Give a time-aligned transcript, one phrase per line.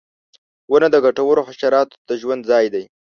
[0.71, 2.83] •ونه د ګټورو حشراتو د ژوند ځای دی.